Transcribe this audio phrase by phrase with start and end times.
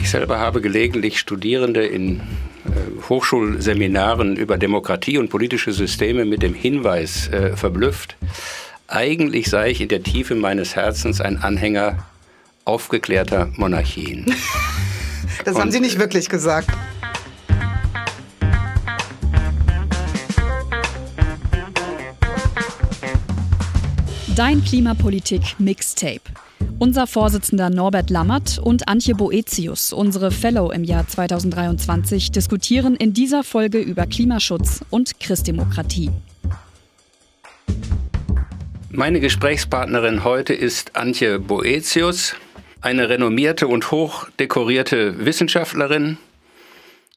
[0.00, 2.22] Ich selber habe gelegentlich Studierende in äh,
[3.08, 8.16] Hochschulseminaren über Demokratie und politische Systeme mit dem Hinweis äh, verblüfft,
[8.88, 12.06] eigentlich sei ich in der Tiefe meines Herzens ein Anhänger
[12.64, 14.26] aufgeklärter Monarchien.
[15.44, 16.68] das und, haben Sie nicht wirklich gesagt.
[24.36, 26.20] Dein Klimapolitik Mixtape.
[26.78, 33.44] Unser Vorsitzender Norbert Lammert und Antje Boetius, unsere Fellow im Jahr 2023, diskutieren in dieser
[33.44, 36.10] Folge über Klimaschutz und Christdemokratie.
[38.90, 42.34] Meine Gesprächspartnerin heute ist Antje Boetius,
[42.80, 46.18] eine renommierte und hochdekorierte Wissenschaftlerin,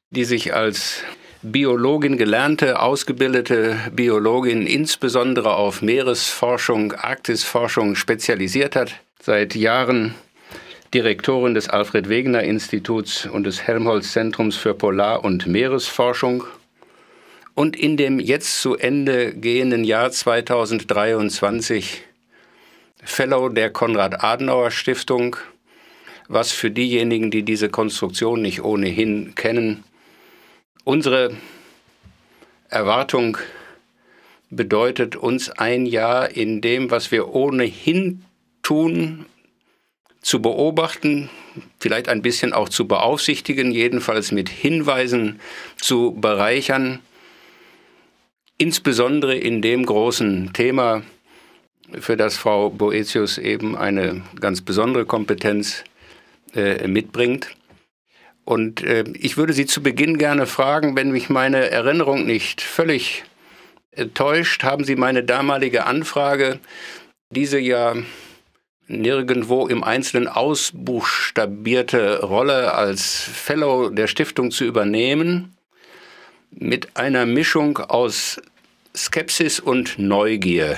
[0.09, 1.03] die sich als
[1.41, 10.15] Biologin gelernte, ausgebildete Biologin insbesondere auf Meeresforschung, Arktisforschung spezialisiert hat, seit Jahren
[10.93, 16.43] Direktorin des Alfred Wegener Instituts und des Helmholtz Zentrums für Polar- und Meeresforschung.
[17.53, 22.03] Und in dem jetzt zu Ende gehenden Jahr 2023
[23.03, 25.35] Fellow der Konrad-Adenauer-Stiftung,
[26.27, 29.83] was für diejenigen, die diese Konstruktion nicht ohnehin kennen,
[30.89, 31.37] Unsere
[32.69, 33.37] Erwartung
[34.49, 38.25] bedeutet uns ein Jahr in dem, was wir ohnehin
[38.69, 39.25] tun,
[40.21, 41.27] zu beobachten,
[41.79, 45.39] vielleicht ein bisschen auch zu beaufsichtigen, jedenfalls mit Hinweisen
[45.77, 46.99] zu bereichern,
[48.59, 51.01] insbesondere in dem großen Thema,
[51.99, 55.83] für das Frau Boetius eben eine ganz besondere Kompetenz
[56.53, 57.47] äh, mitbringt.
[58.45, 63.23] Und äh, ich würde Sie zu Beginn gerne fragen, wenn mich meine Erinnerung nicht völlig
[63.89, 66.59] äh, täuscht, haben Sie meine damalige Anfrage,
[67.31, 67.95] diese ja
[68.89, 75.55] nirgendwo im Einzelnen ausbuchstabierte Rolle als Fellow der Stiftung zu übernehmen,
[76.51, 78.41] mit einer Mischung aus
[78.95, 80.77] Skepsis und Neugier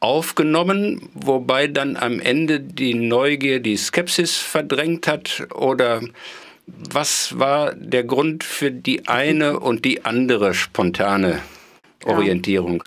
[0.00, 5.46] aufgenommen, wobei dann am Ende die Neugier die Skepsis verdrängt hat?
[5.54, 6.02] Oder
[6.66, 11.40] was war der Grund für die eine und die andere spontane
[12.04, 12.82] Orientierung?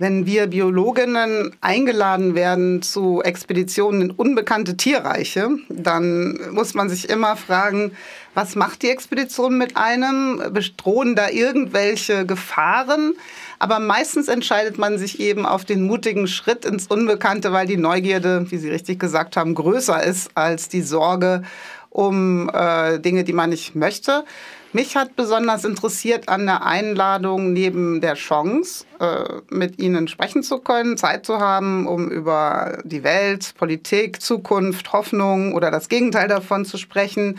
[0.00, 7.34] Wenn wir Biologinnen eingeladen werden zu Expeditionen in unbekannte Tierreiche, dann muss man sich immer
[7.34, 7.90] fragen,
[8.32, 10.40] was macht die Expedition mit einem?
[10.52, 13.14] Bedrohen da irgendwelche Gefahren?
[13.58, 18.46] Aber meistens entscheidet man sich eben auf den mutigen Schritt ins Unbekannte, weil die Neugierde,
[18.50, 21.42] wie Sie richtig gesagt haben, größer ist als die Sorge
[21.90, 24.24] um äh, Dinge, die man nicht möchte.
[24.74, 30.58] Mich hat besonders interessiert an der Einladung neben der Chance, äh, mit Ihnen sprechen zu
[30.58, 36.66] können, Zeit zu haben, um über die Welt, Politik, Zukunft, Hoffnung oder das Gegenteil davon
[36.66, 37.38] zu sprechen,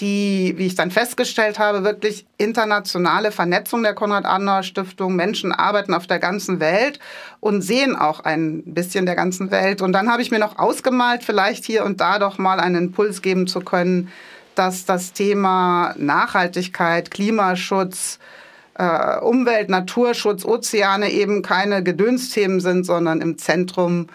[0.00, 5.14] die, wie ich dann festgestellt habe, wirklich internationale Vernetzung der Konrad-Adenauer-Stiftung.
[5.14, 6.98] Menschen arbeiten auf der ganzen Welt
[7.38, 9.82] und sehen auch ein bisschen der ganzen Welt.
[9.82, 13.22] Und dann habe ich mir noch ausgemalt, vielleicht hier und da doch mal einen Impuls
[13.22, 14.10] geben zu können,
[14.58, 18.18] dass das Thema Nachhaltigkeit, Klimaschutz,
[18.74, 24.08] äh, Umwelt, Naturschutz, Ozeane eben keine Gedönsthemen sind, sondern im Zentrum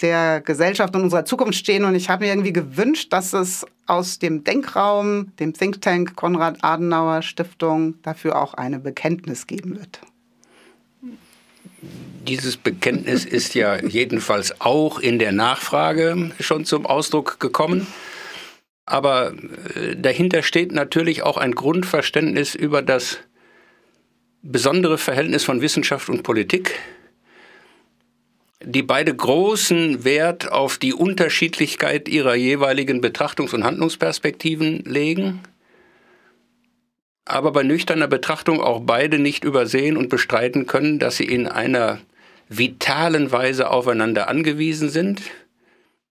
[0.00, 1.84] der Gesellschaft und unserer Zukunft stehen.
[1.84, 6.58] Und ich habe mir irgendwie gewünscht, dass es aus dem Denkraum, dem Think Tank Konrad
[6.62, 10.00] Adenauer Stiftung dafür auch eine Bekenntnis geben wird.
[12.26, 17.86] Dieses Bekenntnis ist ja jedenfalls auch in der Nachfrage schon zum Ausdruck gekommen.
[18.88, 19.32] Aber
[19.74, 23.18] äh, dahinter steht natürlich auch ein Grundverständnis über das
[24.42, 26.74] besondere Verhältnis von Wissenschaft und Politik
[28.60, 35.40] die beide großen Wert auf die Unterschiedlichkeit ihrer jeweiligen Betrachtungs- und Handlungsperspektiven legen,
[37.24, 42.00] aber bei nüchterner Betrachtung auch beide nicht übersehen und bestreiten können, dass sie in einer
[42.48, 45.20] vitalen Weise aufeinander angewiesen sind.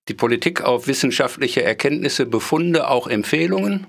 [0.08, 3.88] Die Politik auf wissenschaftliche Erkenntnisse, Befunde, auch Empfehlungen.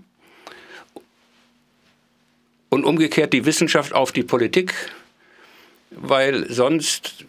[2.70, 4.74] Und umgekehrt die Wissenschaft auf die Politik,
[5.90, 7.24] weil sonst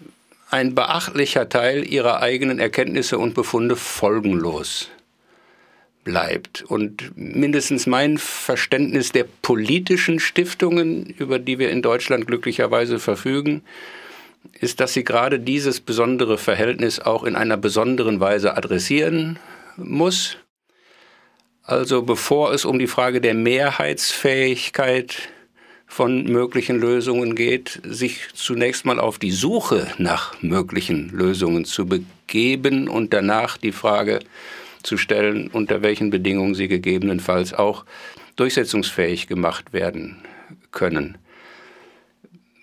[0.50, 4.90] ein beachtlicher Teil ihrer eigenen Erkenntnisse und Befunde folgenlos
[6.04, 6.63] bleibt.
[6.63, 13.62] Und mindestens mein Verständnis der politischen Stiftungen, über die wir in Deutschland glücklicherweise verfügen,
[14.59, 19.39] ist, dass sie gerade dieses besondere Verhältnis auch in einer besonderen Weise adressieren
[19.77, 20.38] muss.
[21.63, 25.30] Also bevor es um die Frage der Mehrheitsfähigkeit
[25.86, 32.88] von möglichen Lösungen geht, sich zunächst mal auf die Suche nach möglichen Lösungen zu begeben
[32.88, 34.19] und danach die Frage
[34.83, 37.86] zu stellen, unter welchen Bedingungen sie gegebenenfalls auch
[38.36, 40.18] durchsetzungsfähig gemacht werden
[40.71, 41.18] können.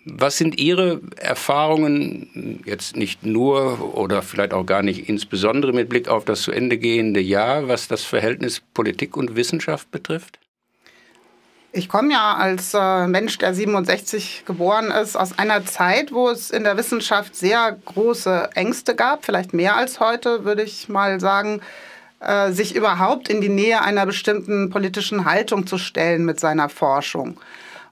[0.08, 6.06] Was sind Ihre Erfahrungen, jetzt nicht nur oder vielleicht auch gar nicht insbesondere mit Blick
[6.06, 10.38] auf das zu Ende gehende Jahr, was das Verhältnis Politik und Wissenschaft betrifft?
[11.72, 16.52] Ich komme ja als äh, Mensch, der 67 geboren ist, aus einer Zeit, wo es
[16.52, 21.60] in der Wissenschaft sehr große Ängste gab, vielleicht mehr als heute, würde ich mal sagen,
[22.20, 27.40] äh, sich überhaupt in die Nähe einer bestimmten politischen Haltung zu stellen mit seiner Forschung.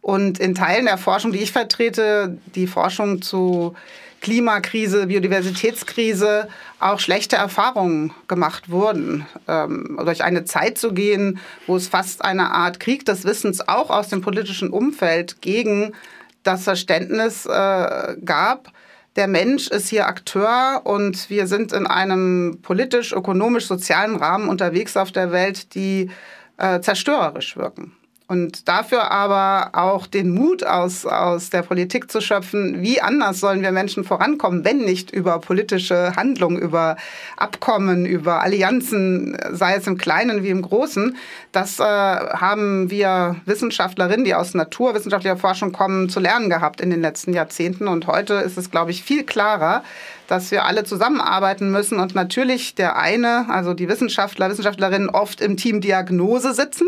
[0.04, 3.74] Und in Teilen der Forschung, die ich vertrete, die Forschung zu
[4.20, 6.48] Klimakrise, Biodiversitätskrise
[6.78, 9.24] auch schlechte Erfahrungen gemacht wurden.
[9.48, 13.88] Ähm, durch eine Zeit zu gehen, wo es fast eine Art Krieg des Wissens auch
[13.88, 15.94] aus dem politischen Umfeld gegen
[16.42, 18.72] das Verständnis äh, gab,
[19.16, 24.98] der Mensch ist hier Akteur und wir sind in einem politisch, ökonomisch, sozialen Rahmen unterwegs
[24.98, 26.10] auf der Welt, die
[26.58, 27.96] äh, zerstörerisch wirken.
[28.26, 33.60] Und dafür aber auch den Mut aus, aus der Politik zu schöpfen, wie anders sollen
[33.60, 36.96] wir Menschen vorankommen, wenn nicht über politische Handlungen, über
[37.36, 41.18] Abkommen, über Allianzen, sei es im Kleinen wie im Großen.
[41.52, 47.02] Das äh, haben wir Wissenschaftlerinnen, die aus naturwissenschaftlicher Forschung kommen, zu lernen gehabt in den
[47.02, 47.88] letzten Jahrzehnten.
[47.88, 49.84] Und heute ist es, glaube ich, viel klarer,
[50.26, 55.56] dass wir alle zusammenarbeiten müssen und natürlich der eine, also die Wissenschaftler, Wissenschaftlerinnen oft im
[55.56, 56.86] Team Diagnose sitzen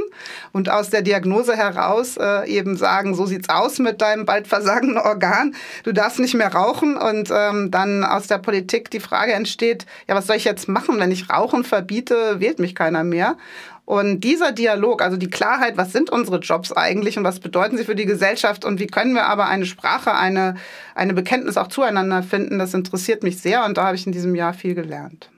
[0.52, 4.98] und aus der Diagnose heraus äh, eben sagen, so sieht's aus mit deinem bald versagenden
[4.98, 5.54] Organ,
[5.84, 10.14] du darfst nicht mehr rauchen und ähm, dann aus der Politik die Frage entsteht, ja,
[10.14, 13.36] was soll ich jetzt machen, wenn ich Rauchen verbiete, wählt mich keiner mehr.
[13.86, 17.84] Und dieser Dialog, also die Klarheit, was sind unsere Jobs eigentlich und was bedeuten sie
[17.84, 20.56] für die Gesellschaft und wie können wir aber eine Sprache, eine,
[20.96, 24.34] eine Bekenntnis auch zueinander finden, das interessiert mich sehr und da habe ich in diesem
[24.34, 25.30] Jahr viel gelernt.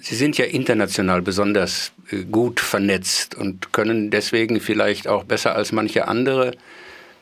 [0.00, 5.70] Sie sind ja international besonders äh, gut vernetzt und können deswegen vielleicht auch besser als
[5.70, 6.52] manche andere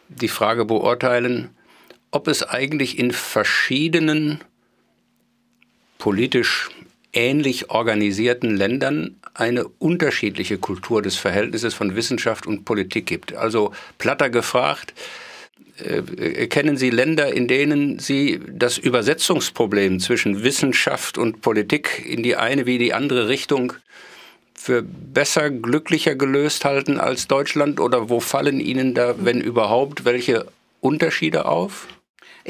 [0.08, 1.50] die Frage beurteilen,
[2.12, 4.40] ob es eigentlich in verschiedenen
[5.98, 6.70] politisch
[7.12, 13.34] ähnlich organisierten Ländern eine unterschiedliche Kultur des Verhältnisses von Wissenschaft und Politik gibt.
[13.34, 14.94] Also platter gefragt,
[15.78, 22.36] äh, kennen Sie Länder, in denen Sie das Übersetzungsproblem zwischen Wissenschaft und Politik in die
[22.36, 23.72] eine wie die andere Richtung
[24.54, 27.80] für besser, glücklicher gelöst halten als Deutschland?
[27.80, 30.46] Oder wo fallen Ihnen da, wenn überhaupt, welche
[30.80, 31.88] Unterschiede auf?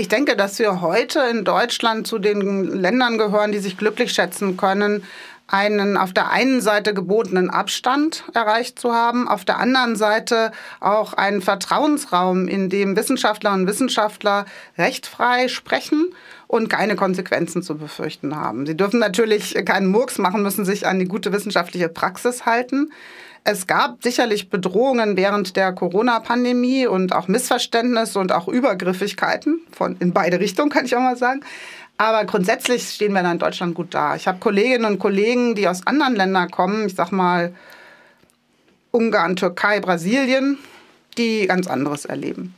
[0.01, 4.57] Ich denke, dass wir heute in Deutschland zu den Ländern gehören, die sich glücklich schätzen
[4.57, 5.05] können,
[5.47, 11.13] einen auf der einen Seite gebotenen Abstand erreicht zu haben, auf der anderen Seite auch
[11.13, 14.47] einen Vertrauensraum, in dem Wissenschaftlerinnen und Wissenschaftler
[14.79, 16.15] rechtfrei sprechen
[16.51, 18.67] und keine Konsequenzen zu befürchten haben.
[18.67, 22.91] Sie dürfen natürlich keinen Murks machen, müssen sich an die gute wissenschaftliche Praxis halten.
[23.45, 30.13] Es gab sicherlich Bedrohungen während der Corona-Pandemie und auch Missverständnisse und auch Übergriffigkeiten von in
[30.13, 31.43] beide Richtungen, kann ich auch mal sagen.
[31.99, 34.17] Aber grundsätzlich stehen wir in Deutschland gut da.
[34.17, 37.55] Ich habe Kolleginnen und Kollegen, die aus anderen Ländern kommen, ich sag mal
[38.91, 40.59] Ungarn, Türkei, Brasilien,
[41.17, 42.57] die ganz anderes erleben.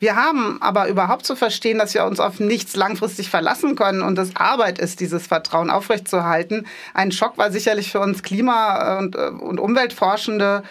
[0.00, 4.18] Wir haben aber überhaupt zu verstehen, dass wir uns auf nichts langfristig verlassen können und
[4.18, 6.66] es Arbeit ist, dieses Vertrauen aufrechtzuerhalten.
[6.94, 10.62] Ein Schock war sicherlich für uns Klima- und, äh, und Umweltforschende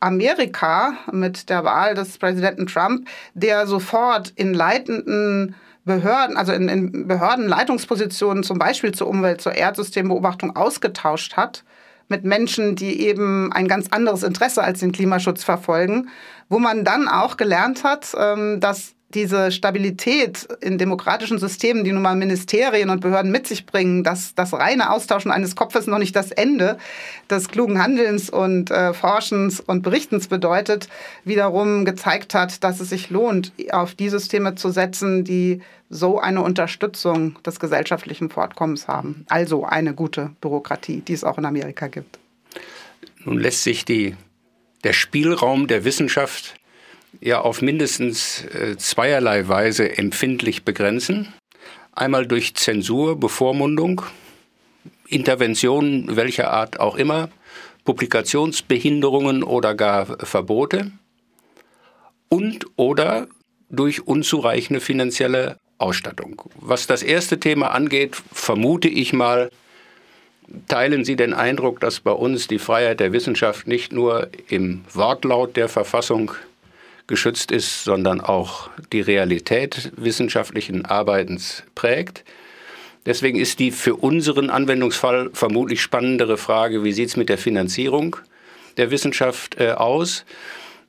[0.00, 5.54] Amerika mit der Wahl des Präsidenten Trump, der sofort in leitenden
[5.84, 11.62] Behörden, also in, in Behördenleitungspositionen zum Beispiel zur Umwelt, zur Erdsystembeobachtung ausgetauscht hat
[12.08, 16.08] mit Menschen, die eben ein ganz anderes Interesse als den Klimaschutz verfolgen,
[16.48, 22.02] wo man dann auch gelernt hat, ähm, dass diese Stabilität in demokratischen Systemen, die nun
[22.02, 26.16] mal Ministerien und Behörden mit sich bringen, dass das reine Austauschen eines Kopfes noch nicht
[26.16, 26.78] das Ende
[27.30, 30.88] des klugen Handelns und äh, Forschens und Berichtens bedeutet,
[31.24, 36.42] wiederum gezeigt hat, dass es sich lohnt, auf die Systeme zu setzen, die so eine
[36.42, 39.24] Unterstützung des gesellschaftlichen Fortkommens haben.
[39.28, 42.18] Also eine gute Bürokratie, die es auch in Amerika gibt.
[43.24, 44.16] Nun lässt sich die,
[44.82, 46.56] der Spielraum der Wissenschaft
[47.20, 51.32] ja auf mindestens äh, zweierlei Weise empfindlich begrenzen.
[51.92, 54.02] Einmal durch Zensur, Bevormundung,
[55.06, 57.28] Interventionen welcher Art auch immer,
[57.84, 60.90] Publikationsbehinderungen oder gar Verbote
[62.28, 63.28] und oder
[63.70, 66.42] durch unzureichende finanzielle Ausstattung.
[66.56, 69.50] Was das erste Thema angeht, vermute ich mal,
[70.68, 75.56] teilen Sie den Eindruck, dass bei uns die Freiheit der Wissenschaft nicht nur im Wortlaut
[75.56, 76.32] der Verfassung
[77.06, 82.24] geschützt ist, sondern auch die Realität wissenschaftlichen Arbeitens prägt.
[83.06, 88.16] Deswegen ist die für unseren Anwendungsfall vermutlich spannendere Frage, wie sieht es mit der Finanzierung
[88.78, 90.24] der Wissenschaft äh, aus?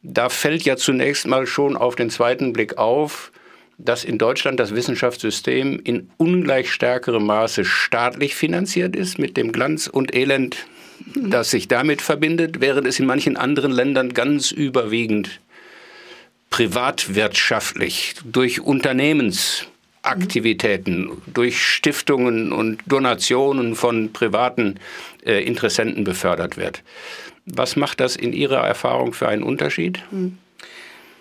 [0.01, 3.31] Da fällt ja zunächst mal schon auf den zweiten Blick auf,
[3.77, 9.87] dass in Deutschland das Wissenschaftssystem in ungleich stärkerem Maße staatlich finanziert ist, mit dem Glanz
[9.87, 10.67] und Elend,
[11.15, 15.41] das sich damit verbindet, während es in manchen anderen Ländern ganz überwiegend
[16.55, 24.79] privatwirtschaftlich durch Unternehmensaktivitäten, durch Stiftungen und Donationen von privaten
[25.25, 26.81] äh, Interessenten befördert wird.
[27.45, 30.01] Was macht das in Ihrer Erfahrung für einen Unterschied?
[30.11, 30.37] Mhm.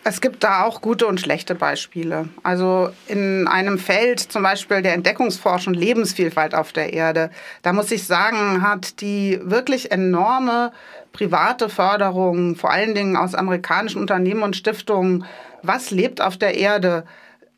[0.04, 2.28] Es gibt da auch gute und schlechte Beispiele.
[2.44, 7.30] Also in einem Feld, zum Beispiel der Entdeckungsforschung, Lebensvielfalt auf der Erde,
[7.62, 10.70] da muss ich sagen, hat die wirklich enorme
[11.14, 15.24] private Förderung, vor allen Dingen aus amerikanischen Unternehmen und Stiftungen,
[15.62, 17.04] was lebt auf der Erde,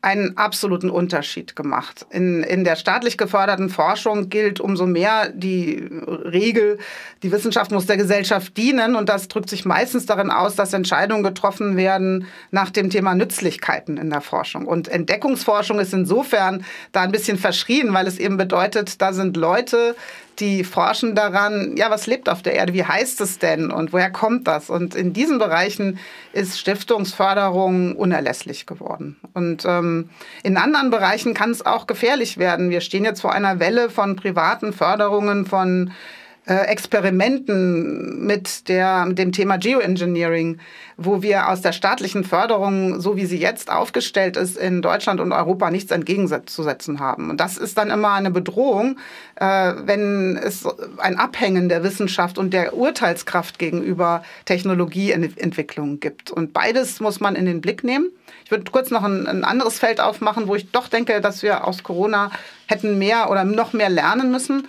[0.01, 2.05] einen absoluten Unterschied gemacht.
[2.11, 6.77] In, in der staatlich geförderten Forschung gilt umso mehr die Regel,
[7.23, 11.23] die Wissenschaft muss der Gesellschaft dienen und das drückt sich meistens darin aus, dass Entscheidungen
[11.23, 14.67] getroffen werden nach dem Thema Nützlichkeiten in der Forschung.
[14.67, 19.95] Und Entdeckungsforschung ist insofern da ein bisschen verschrien, weil es eben bedeutet, da sind Leute,
[20.39, 24.11] die forschen daran, ja, was lebt auf der Erde, wie heißt es denn und woher
[24.11, 24.69] kommt das?
[24.69, 25.99] Und in diesen Bereichen
[26.33, 29.17] ist Stiftungsförderung unerlässlich geworden.
[29.33, 30.09] Und ähm,
[30.43, 32.69] in anderen Bereichen kann es auch gefährlich werden.
[32.69, 35.91] Wir stehen jetzt vor einer Welle von privaten Förderungen von
[36.53, 40.59] Experimenten mit, der, mit dem Thema Geoengineering,
[40.95, 45.33] wo wir aus der staatlichen Förderung, so wie sie jetzt aufgestellt ist, in Deutschland und
[45.33, 47.29] Europa nichts entgegenzusetzen haben.
[47.29, 48.97] Und das ist dann immer eine Bedrohung,
[49.35, 50.65] äh, wenn es
[50.97, 56.31] ein Abhängen der Wissenschaft und der Urteilskraft gegenüber Technologieentwicklungen gibt.
[56.31, 58.09] Und beides muss man in den Blick nehmen.
[58.45, 61.83] Ich würde kurz noch ein anderes Feld aufmachen, wo ich doch denke, dass wir aus
[61.83, 62.31] Corona
[62.67, 64.67] hätten mehr oder noch mehr lernen müssen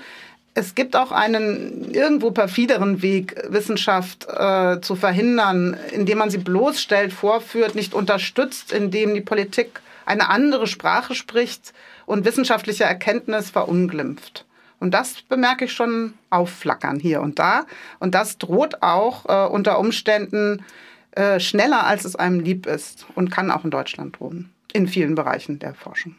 [0.55, 7.12] es gibt auch einen irgendwo perfideren Weg, Wissenschaft äh, zu verhindern, indem man sie bloßstellt,
[7.12, 11.73] vorführt, nicht unterstützt, indem die Politik eine andere Sprache spricht
[12.07, 14.47] und wissenschaftliche Erkenntnis verunglimpft.
[14.81, 17.67] Und das bemerke ich schon aufflackern hier und da.
[17.99, 20.64] Und das droht auch äh, unter Umständen
[21.12, 25.14] äh, schneller, als es einem lieb ist und kann auch in Deutschland drohen, in vielen
[25.14, 26.14] Bereichen der Forschung.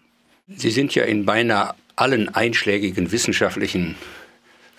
[0.47, 3.95] Sie sind ja in beinahe allen einschlägigen wissenschaftlichen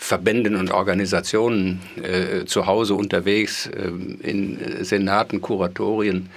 [0.02, 3.92] Verbänden und Organisationen äh, zu Hause unterwegs, äh,
[4.26, 6.30] in Senaten, Kuratorien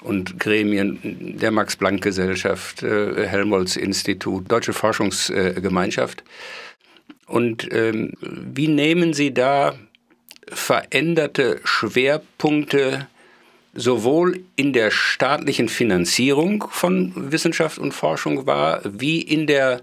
[0.00, 6.22] und Gremien der Max-Planck-Gesellschaft, äh, Helmholtz-Institut, Deutsche Forschungsgemeinschaft.
[7.26, 9.74] Und ähm, wie nehmen Sie da
[10.48, 13.08] veränderte Schwerpunkte
[13.74, 19.82] sowohl in der staatlichen Finanzierung von Wissenschaft und Forschung wahr, wie in der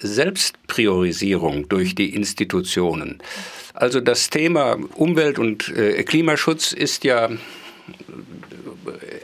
[0.00, 3.18] Selbstpriorisierung durch die Institutionen.
[3.74, 7.30] Also das Thema Umwelt- und äh, Klimaschutz ist ja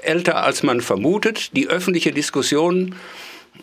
[0.03, 1.57] älter, als man vermutet.
[1.57, 2.95] Die öffentliche Diskussion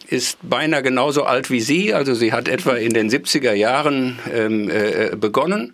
[0.07, 1.93] ist beinahe genauso alt wie Sie.
[1.93, 5.73] Also sie hat etwa in den 70er Jahren ähm, äh, begonnen.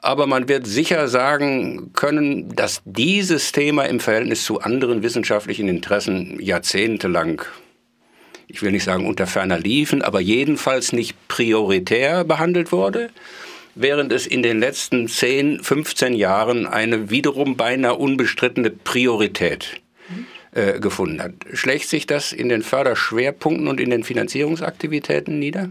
[0.00, 6.38] Aber man wird sicher sagen können, dass dieses Thema im Verhältnis zu anderen wissenschaftlichen Interessen
[6.40, 7.42] jahrzehntelang
[8.56, 13.10] ich will nicht sagen unter ferner Liefen, aber jedenfalls nicht prioritär behandelt wurde,
[13.74, 19.82] während es in den letzten 10, 15 Jahren eine wiederum beinahe unbestrittene Priorität
[20.52, 21.32] äh, gefunden hat.
[21.52, 25.70] Schlägt sich das in den Förderschwerpunkten und in den Finanzierungsaktivitäten nieder?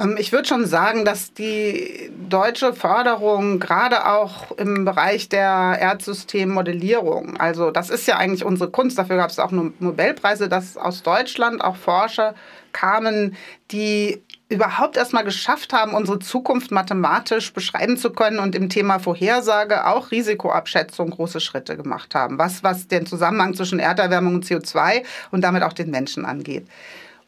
[0.00, 7.36] Ähm, ich würde schon sagen, dass die deutsche Förderung gerade auch im Bereich der Erdsystemmodellierung,
[7.38, 11.62] also das ist ja eigentlich unsere Kunst, dafür gab es auch Nobelpreise, dass aus Deutschland
[11.62, 12.34] auch Forscher
[12.72, 13.36] kamen,
[13.70, 19.86] die überhaupt erstmal geschafft haben, unsere Zukunft mathematisch beschreiben zu können und im Thema Vorhersage
[19.86, 25.42] auch Risikoabschätzung große Schritte gemacht haben, was, was den Zusammenhang zwischen Erderwärmung und CO2 und
[25.42, 26.66] damit auch den Menschen angeht.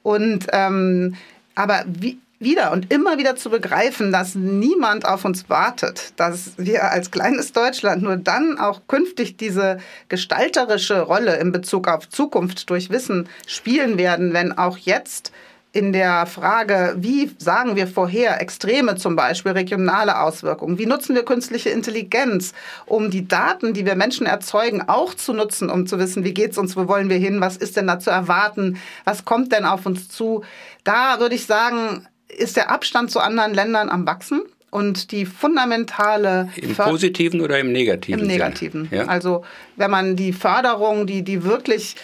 [0.02, 1.16] Und ähm,
[1.54, 6.90] aber wie, wieder und immer wieder zu begreifen, dass niemand auf uns wartet, dass wir
[6.90, 9.78] als kleines Deutschland nur dann auch künftig diese
[10.08, 15.32] gestalterische Rolle in Bezug auf Zukunft durch Wissen spielen werden, wenn auch jetzt
[15.76, 21.22] in der Frage, wie sagen wir vorher Extreme zum Beispiel, regionale Auswirkungen, wie nutzen wir
[21.22, 22.54] künstliche Intelligenz,
[22.86, 26.52] um die Daten, die wir Menschen erzeugen, auch zu nutzen, um zu wissen, wie geht
[26.52, 29.66] es uns, wo wollen wir hin, was ist denn da zu erwarten, was kommt denn
[29.66, 30.44] auf uns zu.
[30.82, 34.42] Da würde ich sagen, ist der Abstand zu anderen Ländern am Wachsen.
[34.70, 36.50] Und die fundamentale.
[36.56, 38.20] Im positiven oder im negativen?
[38.20, 38.88] Im negativen.
[38.90, 39.06] Ja?
[39.06, 39.44] Also,
[39.76, 41.96] wenn man die Förderung, die, die wirklich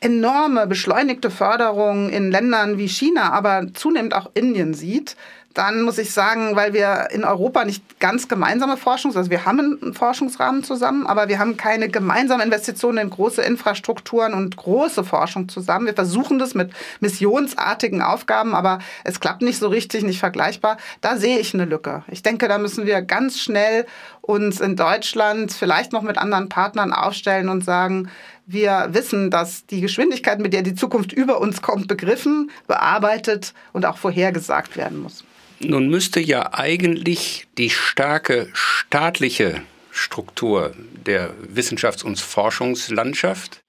[0.00, 5.16] enorme beschleunigte Förderung in Ländern wie China, aber zunehmend auch Indien sieht,
[5.58, 9.80] dann muss ich sagen, weil wir in Europa nicht ganz gemeinsame Forschungs-, also wir haben
[9.82, 15.48] einen Forschungsrahmen zusammen, aber wir haben keine gemeinsame Investitionen in große Infrastrukturen und große Forschung
[15.48, 15.86] zusammen.
[15.86, 20.76] Wir versuchen das mit missionsartigen Aufgaben, aber es klappt nicht so richtig, nicht vergleichbar.
[21.00, 22.04] Da sehe ich eine Lücke.
[22.06, 23.84] Ich denke, da müssen wir ganz schnell
[24.20, 28.10] uns in Deutschland vielleicht noch mit anderen Partnern aufstellen und sagen,
[28.46, 33.84] wir wissen, dass die Geschwindigkeit, mit der die Zukunft über uns kommt, begriffen, bearbeitet und
[33.86, 35.24] auch vorhergesagt werden muss.
[35.60, 40.72] Nun müsste ja eigentlich die starke staatliche Struktur
[41.04, 43.60] der Wissenschafts- und Forschungslandschaft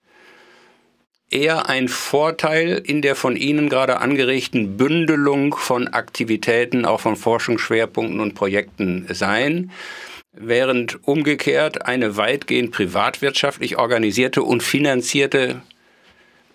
[1.31, 8.19] eher ein Vorteil in der von Ihnen gerade angeregten Bündelung von Aktivitäten, auch von Forschungsschwerpunkten
[8.19, 9.71] und Projekten sein,
[10.31, 15.61] während umgekehrt eine weitgehend privatwirtschaftlich organisierte und finanzierte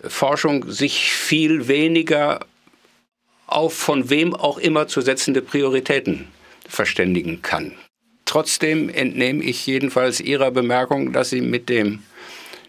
[0.01, 2.39] Forschung sich viel weniger
[3.47, 6.27] auf von wem auch immer zu setzende Prioritäten
[6.67, 7.73] verständigen kann.
[8.25, 12.03] Trotzdem entnehme ich jedenfalls Ihrer Bemerkung, dass Sie mit dem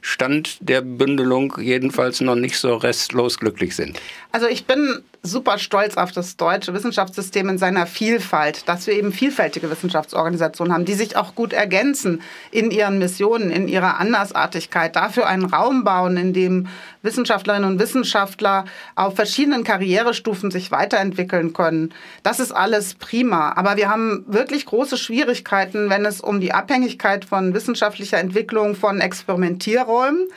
[0.02, 4.00] Stand der Bündelung jedenfalls noch nicht so restlos glücklich sind.
[4.30, 9.12] Also ich bin super stolz auf das deutsche Wissenschaftssystem in seiner Vielfalt, dass wir eben
[9.12, 15.26] vielfältige Wissenschaftsorganisationen haben, die sich auch gut ergänzen in ihren Missionen, in ihrer Andersartigkeit, dafür
[15.26, 16.68] einen Raum bauen, in dem
[17.06, 21.94] Wissenschaftlerinnen und Wissenschaftler auf verschiedenen Karrierestufen sich weiterentwickeln können.
[22.22, 23.52] Das ist alles prima.
[23.56, 29.00] Aber wir haben wirklich große Schwierigkeiten, wenn es um die Abhängigkeit von wissenschaftlicher Entwicklung von
[29.00, 30.28] Experimentierräumen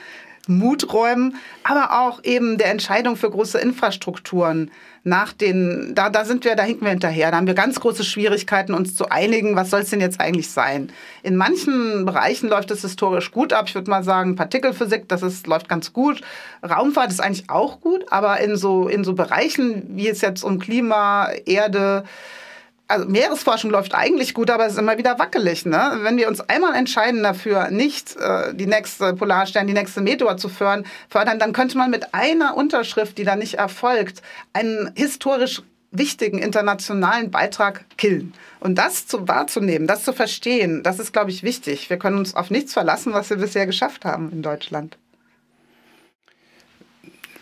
[0.49, 4.71] Muträumen, aber auch eben der Entscheidung für große Infrastrukturen
[5.03, 7.31] nach den, da, da sind wir, da hinken wir hinterher.
[7.31, 10.49] Da haben wir ganz große Schwierigkeiten, uns zu einigen, was soll es denn jetzt eigentlich
[10.49, 10.91] sein?
[11.23, 13.65] In manchen Bereichen läuft es historisch gut ab.
[13.67, 16.21] Ich würde mal sagen, Partikelphysik, das ist, läuft ganz gut.
[16.67, 20.59] Raumfahrt ist eigentlich auch gut, aber in so, in so Bereichen, wie es jetzt um
[20.59, 22.03] Klima, Erde,
[22.89, 25.65] also Meeresforschung läuft eigentlich gut, aber es ist immer wieder wackelig.
[25.65, 25.99] Ne?
[26.01, 30.49] Wenn wir uns einmal entscheiden dafür, nicht äh, die nächste Polarstern, die nächste Meteor zu
[30.49, 34.23] fördern, fördern, dann könnte man mit einer Unterschrift, die da nicht erfolgt,
[34.53, 38.33] einen historisch wichtigen internationalen Beitrag killen.
[38.59, 41.89] Und das zu, wahrzunehmen, das zu verstehen, das ist, glaube ich, wichtig.
[41.89, 44.97] Wir können uns auf nichts verlassen, was wir bisher geschafft haben in Deutschland.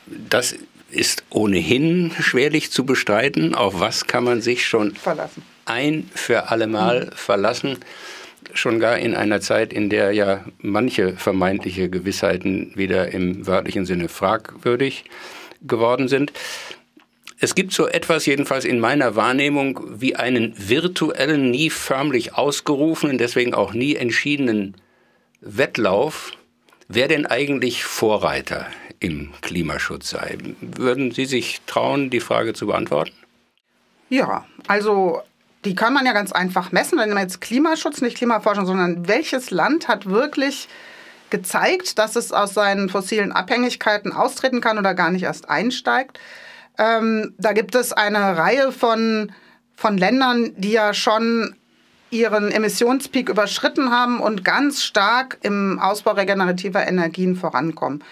[0.06, 0.56] Das
[0.90, 3.56] ist ohnehin schwerlich zu bestreiten.
[3.56, 5.44] Auf was kann man sich schon verlassen.
[5.66, 7.12] ein für allemal mhm.
[7.14, 7.78] verlassen?
[8.54, 14.08] Schon gar in einer Zeit, in der ja manche vermeintliche Gewissheiten wieder im wörtlichen Sinne
[14.08, 15.06] fragwürdig
[15.62, 16.32] geworden sind.
[17.40, 23.54] Es gibt so etwas, jedenfalls in meiner Wahrnehmung, wie einen virtuellen, nie förmlich ausgerufenen, deswegen
[23.54, 24.76] auch nie entschiedenen
[25.42, 26.32] Wettlauf,
[26.88, 28.68] wer denn eigentlich Vorreiter
[29.00, 30.38] im Klimaschutz sei.
[30.62, 33.14] Würden Sie sich trauen, die Frage zu beantworten?
[34.10, 35.22] Ja, also
[35.66, 39.52] die kann man ja ganz einfach messen, wenn man jetzt Klimaschutz, nicht Klimaforschung, sondern welches
[39.52, 40.68] Land hat wirklich
[41.30, 46.20] gezeigt, dass es aus seinen fossilen Abhängigkeiten austreten kann oder gar nicht erst einsteigt.
[46.78, 49.32] Ähm, da gibt es eine Reihe von,
[49.76, 51.56] von Ländern, die ja schon
[52.12, 58.04] ihren Emissionspeak überschritten haben und ganz stark im Ausbau regenerativer Energien vorankommen.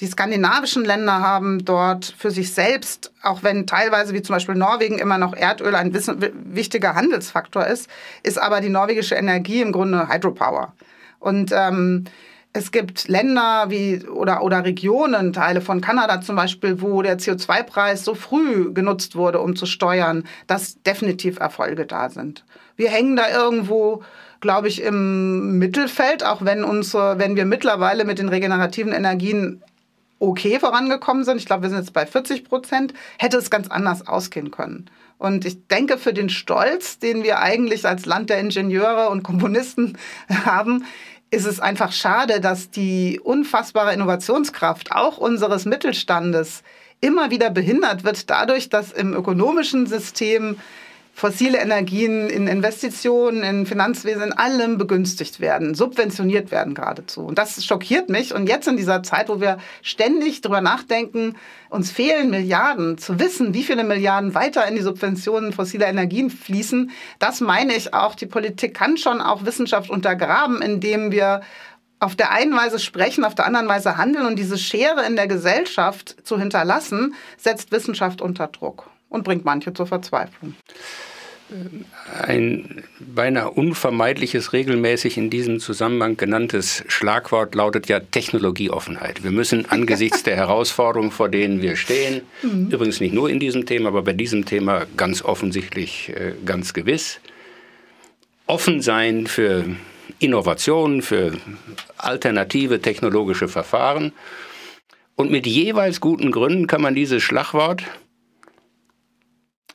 [0.00, 4.98] Die skandinavischen Länder haben dort für sich selbst, auch wenn teilweise wie zum Beispiel Norwegen
[4.98, 7.88] immer noch Erdöl ein wichtiger Handelsfaktor ist,
[8.22, 10.72] ist aber die norwegische Energie im Grunde Hydropower.
[11.20, 12.04] Und ähm,
[12.52, 18.04] es gibt Länder wie oder, oder Regionen, Teile von Kanada zum Beispiel, wo der CO2-Preis
[18.04, 22.44] so früh genutzt wurde, um zu steuern, dass definitiv Erfolge da sind.
[22.76, 24.02] Wir hängen da irgendwo
[24.44, 29.62] glaube ich, im Mittelfeld, auch wenn, unsere, wenn wir mittlerweile mit den regenerativen Energien
[30.18, 31.38] okay vorangekommen sind.
[31.38, 32.94] Ich glaube, wir sind jetzt bei 40 Prozent.
[33.18, 34.90] Hätte es ganz anders ausgehen können.
[35.18, 39.96] Und ich denke, für den Stolz, den wir eigentlich als Land der Ingenieure und Komponisten
[40.44, 40.84] haben,
[41.30, 46.62] ist es einfach schade, dass die unfassbare Innovationskraft auch unseres Mittelstandes
[47.00, 50.58] immer wieder behindert wird dadurch, dass im ökonomischen System
[51.14, 57.22] fossile Energien in Investitionen, in Finanzwesen, in allem begünstigt werden, subventioniert werden geradezu.
[57.22, 58.34] Und das schockiert mich.
[58.34, 61.36] Und jetzt in dieser Zeit, wo wir ständig drüber nachdenken,
[61.70, 66.90] uns fehlen Milliarden, zu wissen, wie viele Milliarden weiter in die Subventionen fossiler Energien fließen,
[67.20, 71.42] das meine ich auch, die Politik kann schon auch Wissenschaft untergraben, indem wir
[72.00, 75.28] auf der einen Weise sprechen, auf der anderen Weise handeln und diese Schere in der
[75.28, 80.54] Gesellschaft zu hinterlassen, setzt Wissenschaft unter Druck und bringt manche zur Verzweiflung.
[82.26, 89.22] ein beinahe unvermeidliches, regelmäßig in diesem Zusammenhang genanntes Schlagwort lautet ja Technologieoffenheit.
[89.22, 92.70] Wir müssen angesichts der Herausforderungen, vor denen wir stehen, mhm.
[92.70, 97.20] übrigens nicht nur in diesem Thema, aber bei diesem Thema ganz offensichtlich, äh, ganz gewiss,
[98.46, 99.64] offen sein für
[100.18, 101.32] Innovationen, für
[101.98, 104.12] alternative technologische Verfahren.
[105.14, 107.84] Und mit jeweils guten Gründen kann man dieses Schlagwort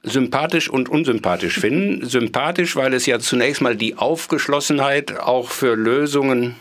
[0.03, 2.05] sympathisch und unsympathisch finden.
[2.05, 6.55] Sympathisch, weil es ja zunächst mal die Aufgeschlossenheit auch für Lösungen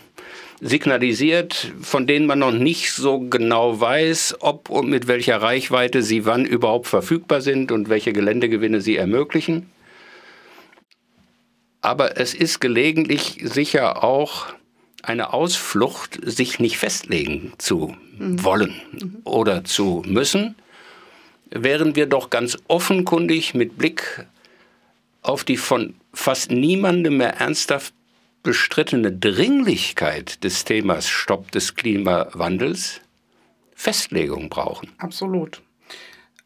[0.61, 6.27] signalisiert, von denen man noch nicht so genau weiß, ob und mit welcher Reichweite sie
[6.27, 9.71] wann überhaupt verfügbar sind und welche Geländegewinne sie ermöglichen.
[11.81, 14.47] Aber es ist gelegentlich sicher auch
[15.05, 18.43] eine Ausflucht, sich nicht festlegen zu mhm.
[18.43, 19.19] wollen mhm.
[19.23, 20.57] oder zu müssen
[21.51, 24.27] wären wir doch ganz offenkundig mit Blick
[25.23, 27.95] auf die von fast niemandem mehr ernsthaft
[28.43, 33.01] bestrittene Dringlichkeit des Themas Stopp des Klimawandels
[33.75, 34.93] Festlegung brauchen.
[34.99, 35.63] Absolut.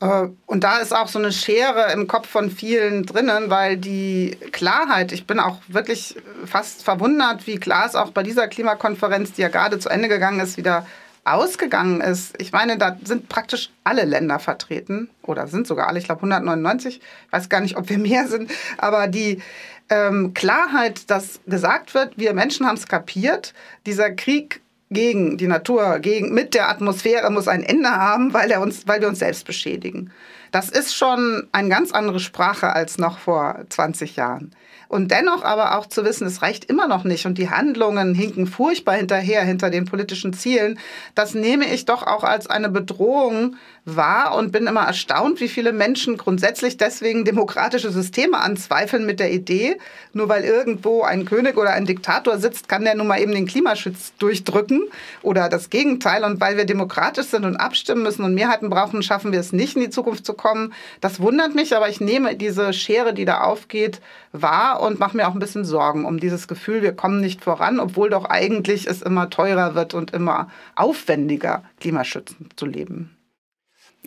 [0.00, 4.36] Äh, und da ist auch so eine Schere im Kopf von vielen drinnen, weil die
[4.50, 9.42] Klarheit, ich bin auch wirklich fast verwundert, wie klar es auch bei dieser Klimakonferenz, die
[9.42, 10.86] ja gerade zu Ende gegangen ist, wieder
[11.24, 16.06] ausgegangen ist, ich meine, da sind praktisch alle Länder vertreten oder sind sogar alle, ich
[16.06, 19.40] glaube 199, ich weiß gar nicht, ob wir mehr sind, aber die
[19.88, 23.54] ähm, Klarheit, dass gesagt wird, wir Menschen haben es kapiert,
[23.86, 28.60] dieser Krieg gegen die Natur, gegen, mit der Atmosphäre muss ein Ende haben, weil, er
[28.60, 30.10] uns, weil wir uns selbst beschädigen.
[30.50, 34.54] Das ist schon eine ganz andere Sprache als noch vor 20 Jahren.
[34.92, 38.46] Und dennoch aber auch zu wissen, es reicht immer noch nicht und die Handlungen hinken
[38.46, 40.78] furchtbar hinterher, hinter den politischen Zielen,
[41.14, 45.72] das nehme ich doch auch als eine Bedrohung wahr und bin immer erstaunt, wie viele
[45.72, 49.76] Menschen grundsätzlich deswegen demokratische Systeme anzweifeln mit der Idee,
[50.12, 53.46] nur weil irgendwo ein König oder ein Diktator sitzt, kann der nun mal eben den
[53.46, 54.82] Klimaschutz durchdrücken
[55.22, 56.22] oder das Gegenteil.
[56.22, 59.74] Und weil wir demokratisch sind und abstimmen müssen und Mehrheiten brauchen, schaffen wir es nicht,
[59.74, 60.72] in die Zukunft zu kommen.
[61.00, 65.26] Das wundert mich, aber ich nehme diese Schere, die da aufgeht, wahr und mache mir
[65.26, 69.02] auch ein bisschen Sorgen um dieses Gefühl, wir kommen nicht voran, obwohl doch eigentlich es
[69.02, 73.16] immer teurer wird und immer aufwendiger, klimaschützend zu leben.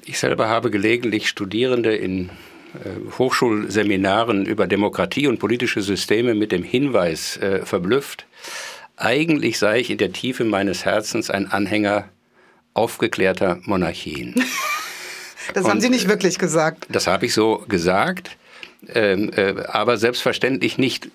[0.08, 6.62] Ich selber habe gelegentlich Studierende in äh, Hochschulseminaren über Demokratie und politische Systeme mit dem
[6.62, 8.28] Hinweis äh, verblüfft,
[8.98, 12.08] eigentlich sei ich in der Tiefe meines Herzens ein Anhänger
[12.76, 14.36] aufgeklärter Monarchien.
[15.56, 16.86] das und, haben Sie nicht wirklich gesagt.
[16.89, 18.38] Das habe ich so gesagt,
[18.94, 21.10] ähm, äh, aber selbstverständlich nicht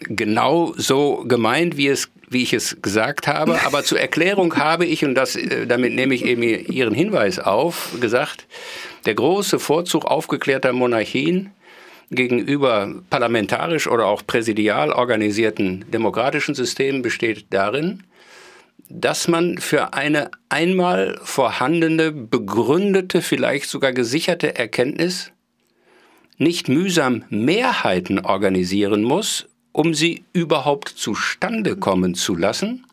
[0.00, 3.60] genau so gemeint, wie es wie ich es gesagt habe.
[3.66, 7.96] Aber zur Erklärung habe ich, und das, äh, damit nehme ich eben Ihren Hinweis auf,
[8.00, 8.46] gesagt,
[9.04, 11.50] der große Vorzug aufgeklärter Monarchien
[12.10, 18.04] gegenüber parlamentarisch oder auch präsidial organisierten demokratischen Systemen besteht darin,
[18.88, 25.32] dass man für eine einmal vorhandene, begründete, vielleicht sogar gesicherte Erkenntnis
[26.38, 32.86] nicht mühsam Mehrheiten organisieren muss, um sie überhaupt zustande kommen zu lassen.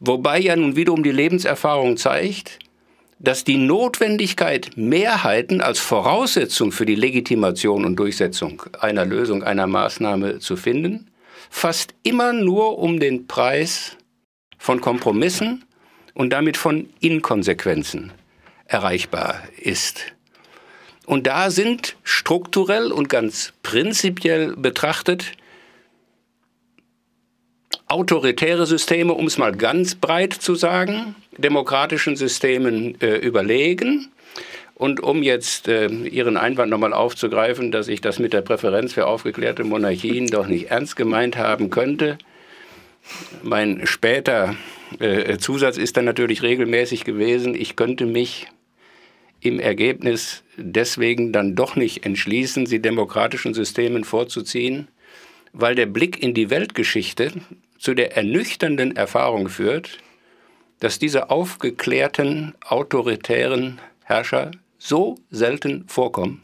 [0.00, 2.58] Wobei ja nun wiederum die Lebenserfahrung zeigt,
[3.18, 10.38] dass die Notwendigkeit, Mehrheiten als Voraussetzung für die Legitimation und Durchsetzung einer Lösung, einer Maßnahme
[10.38, 11.10] zu finden,
[11.48, 13.96] fast immer nur um den Preis
[14.58, 15.64] von Kompromissen
[16.12, 18.12] und damit von Inkonsequenzen
[18.66, 20.12] erreichbar ist.
[21.06, 25.32] Und da sind strukturell und ganz prinzipiell betrachtet
[27.88, 34.08] autoritäre Systeme, um es mal ganz breit zu sagen, demokratischen Systemen äh, überlegen.
[34.74, 39.06] Und um jetzt äh, Ihren Einwand nochmal aufzugreifen, dass ich das mit der Präferenz für
[39.06, 42.18] aufgeklärte Monarchien doch nicht ernst gemeint haben könnte,
[43.42, 44.56] mein später
[44.98, 48.48] äh, Zusatz ist dann natürlich regelmäßig gewesen, ich könnte mich
[49.40, 54.88] im Ergebnis deswegen dann doch nicht entschließen, sie demokratischen Systemen vorzuziehen,
[55.52, 57.32] weil der Blick in die Weltgeschichte
[57.86, 60.00] zu der ernüchternden Erfahrung führt,
[60.80, 66.42] dass diese aufgeklärten, autoritären Herrscher so selten vorkommen,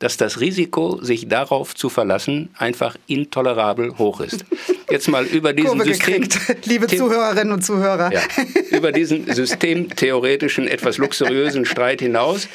[0.00, 4.44] dass das Risiko, sich darauf zu verlassen, einfach intolerabel hoch ist.
[4.90, 6.28] Jetzt mal über diesen System,
[6.64, 8.12] liebe Zuhörerinnen und Zuhörer.
[8.12, 8.22] Ja,
[8.72, 12.48] über diesen systemtheoretischen, etwas luxuriösen Streit hinaus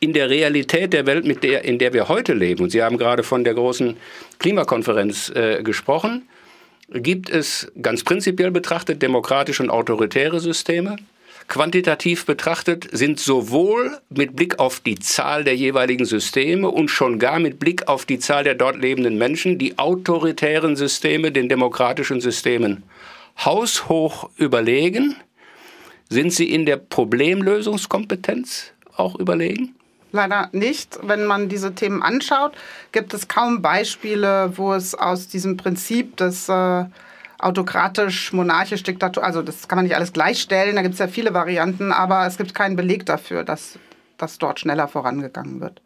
[0.00, 2.98] in der Realität der Welt, mit der, in der wir heute leben, und Sie haben
[2.98, 3.96] gerade von der großen
[4.40, 6.26] Klimakonferenz äh, gesprochen,
[6.92, 10.96] gibt es ganz prinzipiell betrachtet demokratische und autoritäre Systeme,
[11.48, 17.40] quantitativ betrachtet sind sowohl mit Blick auf die Zahl der jeweiligen Systeme und schon gar
[17.40, 22.84] mit Blick auf die Zahl der dort lebenden Menschen die autoritären Systeme den demokratischen Systemen
[23.44, 25.16] haushoch überlegen.
[26.08, 29.74] Sind sie in der Problemlösungskompetenz auch überlegen?
[30.12, 30.98] Leider nicht.
[31.02, 32.52] Wenn man diese Themen anschaut,
[32.92, 36.84] gibt es kaum Beispiele, wo es aus diesem Prinzip des äh,
[37.38, 41.32] autokratisch, monarchisch, Diktatur, also das kann man nicht alles gleichstellen, da gibt es ja viele
[41.32, 43.78] Varianten, aber es gibt keinen Beleg dafür, dass
[44.18, 45.80] das dort schneller vorangegangen wird.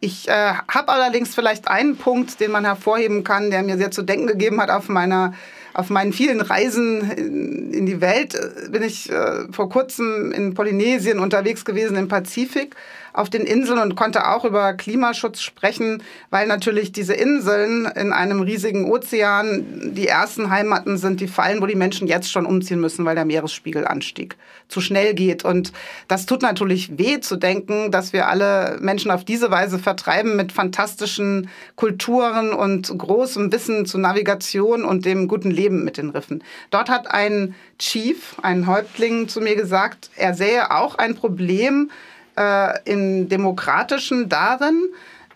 [0.00, 4.02] Ich äh, habe allerdings vielleicht einen Punkt, den man hervorheben kann, der mir sehr zu
[4.02, 5.34] denken gegeben hat auf meiner
[5.74, 8.38] auf meinen vielen Reisen in, die Welt.
[8.70, 12.76] Bin ich äh, vor kurzem in Polynesien unterwegs gewesen im Pazifik
[13.12, 18.40] auf den Inseln und konnte auch über Klimaschutz sprechen, weil natürlich diese Inseln in einem
[18.40, 23.04] riesigen Ozean die ersten Heimaten sind, die fallen, wo die Menschen jetzt schon umziehen müssen,
[23.04, 24.36] weil der Meeresspiegelanstieg
[24.68, 25.44] zu schnell geht.
[25.44, 25.72] Und
[26.08, 30.52] das tut natürlich weh zu denken, dass wir alle Menschen auf diese Weise vertreiben mit
[30.52, 36.42] fantastischen Kulturen und großem Wissen zur Navigation und dem guten Leben mit den Riffen.
[36.70, 41.90] Dort hat ein Chief, ein Häuptling zu mir gesagt, er sähe auch ein Problem,
[42.36, 44.88] äh, im Demokratischen darin,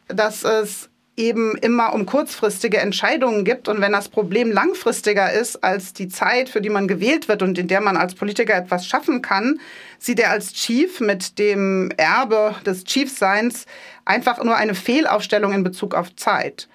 [0.09, 3.69] dass es eben immer um kurzfristige Entscheidungen gibt.
[3.69, 7.57] Und wenn das Problem langfristiger ist als die Zeit, für die man gewählt wird und
[7.57, 9.61] in der man als Politiker etwas schaffen kann,
[9.99, 13.67] sieht er als Chief mit dem Erbe des Chiefseins
[14.05, 16.69] einfach nur eine Fehlaufstellung in Bezug auf Zeit.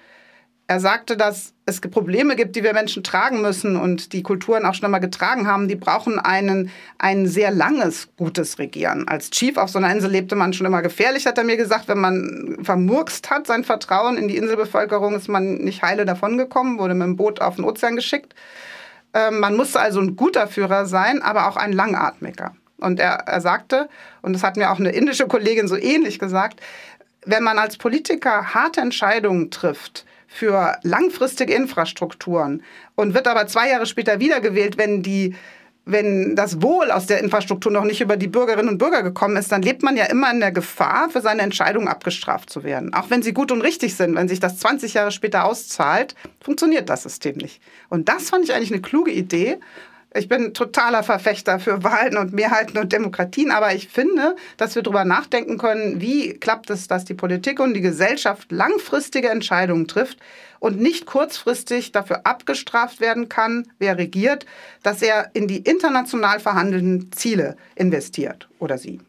[0.70, 4.74] Er sagte, dass es Probleme gibt, die wir Menschen tragen müssen und die Kulturen auch
[4.74, 5.66] schon einmal getragen haben.
[5.66, 9.08] Die brauchen einen, ein sehr langes, gutes Regieren.
[9.08, 11.88] Als Chief auf so einer Insel lebte man schon immer gefährlich, hat er mir gesagt.
[11.88, 16.94] Wenn man vermurkst hat, sein Vertrauen in die Inselbevölkerung, ist man nicht heile davongekommen, wurde
[16.94, 18.36] mit dem Boot auf den Ozean geschickt.
[19.12, 22.54] Ähm, man musste also ein guter Führer sein, aber auch ein Langatmiger.
[22.78, 23.88] Und er, er sagte,
[24.22, 26.60] und das hat mir auch eine indische Kollegin so ähnlich gesagt,
[27.26, 32.62] wenn man als Politiker harte Entscheidungen trifft, für langfristige Infrastrukturen
[32.94, 35.34] und wird aber zwei Jahre später wiedergewählt, wenn die
[35.86, 39.50] wenn das Wohl aus der Infrastruktur noch nicht über die Bürgerinnen und Bürger gekommen ist,
[39.50, 42.94] dann lebt man ja immer in der Gefahr, für seine Entscheidungen abgestraft zu werden.
[42.94, 46.88] Auch wenn sie gut und richtig sind, wenn sich das 20 Jahre später auszahlt, funktioniert
[46.90, 47.60] das System nicht.
[47.88, 49.58] Und das fand ich eigentlich eine kluge Idee.
[50.12, 54.82] Ich bin totaler Verfechter für Wahlen und Mehrheiten und Demokratien, aber ich finde, dass wir
[54.82, 60.18] darüber nachdenken können, wie klappt es, dass die Politik und die Gesellschaft langfristige Entscheidungen trifft
[60.58, 64.46] und nicht kurzfristig dafür abgestraft werden kann, wer regiert,
[64.82, 69.00] dass er in die international verhandelnden Ziele investiert oder sie.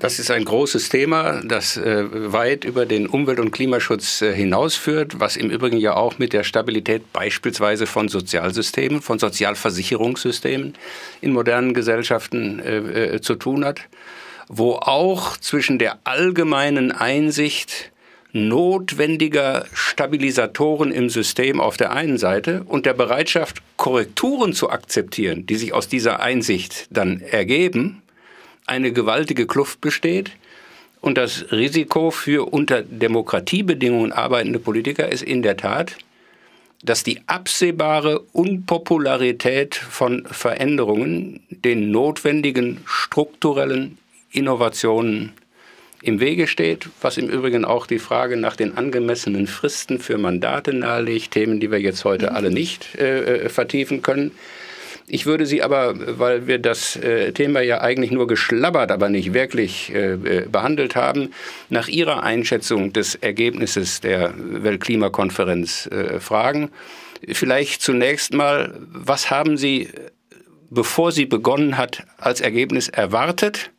[0.00, 5.18] Das ist ein großes Thema, das äh, weit über den Umwelt- und Klimaschutz äh, hinausführt,
[5.18, 10.74] was im Übrigen ja auch mit der Stabilität beispielsweise von Sozialsystemen, von Sozialversicherungssystemen
[11.20, 13.80] in modernen Gesellschaften äh, äh zu tun hat,
[14.46, 17.90] wo auch zwischen der allgemeinen Einsicht
[18.32, 25.56] notwendiger Stabilisatoren im System auf der einen Seite und der Bereitschaft, Korrekturen zu akzeptieren, die
[25.56, 28.02] sich aus dieser Einsicht dann ergeben,
[28.68, 30.30] eine gewaltige Kluft besteht.
[31.00, 35.96] Und das Risiko für unter Demokratiebedingungen arbeitende Politiker ist in der Tat,
[36.82, 43.98] dass die absehbare Unpopularität von Veränderungen den notwendigen strukturellen
[44.30, 45.32] Innovationen
[46.02, 50.72] im Wege steht, was im Übrigen auch die Frage nach den angemessenen Fristen für Mandate
[50.72, 54.30] nahelegt, Themen, die wir jetzt heute alle nicht äh, äh vertiefen können.
[55.10, 59.32] Ich würde Sie aber, weil wir das äh, Thema ja eigentlich nur geschlabbert, aber nicht
[59.32, 61.30] wirklich äh, äh, behandelt haben,
[61.70, 66.70] nach Ihrer Einschätzung des Ergebnisses der Weltklimakonferenz fragen.
[67.32, 69.88] Vielleicht zunächst mal, was haben Sie,
[70.70, 73.70] bevor sie begonnen hat, als Ergebnis erwartet?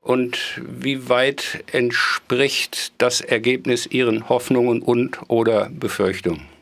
[0.00, 6.55] Und wie weit entspricht das Ergebnis Ihren Hoffnungen und oder Befürchtungen?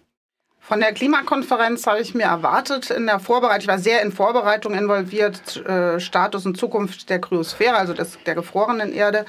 [0.67, 4.73] Von der Klimakonferenz habe ich mir erwartet in der Vorbereitung, ich war sehr in Vorbereitung
[4.73, 9.27] involviert, äh, Status und Zukunft der Kryosphäre, also des, der gefrorenen Erde,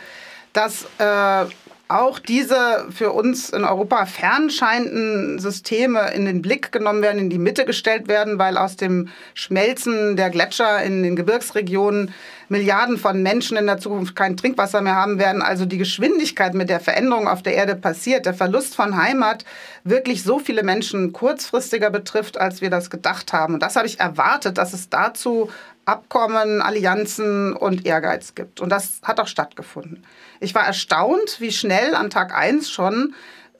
[0.53, 1.45] dass äh,
[1.87, 7.37] auch diese für uns in Europa fernscheinenden Systeme in den Blick genommen werden, in die
[7.37, 12.13] Mitte gestellt werden, weil aus dem Schmelzen der Gletscher in den Gebirgsregionen
[12.47, 15.41] Milliarden von Menschen in der Zukunft kein Trinkwasser mehr haben werden.
[15.41, 19.45] Also die Geschwindigkeit, mit der Veränderung auf der Erde passiert, der Verlust von Heimat,
[19.83, 23.55] wirklich so viele Menschen kurzfristiger betrifft, als wir das gedacht haben.
[23.55, 25.49] Und das habe ich erwartet, dass es dazu
[25.85, 28.59] Abkommen, Allianzen und Ehrgeiz gibt.
[28.59, 30.03] Und das hat auch stattgefunden.
[30.39, 33.13] Ich war erstaunt, wie schnell an Tag 1 schon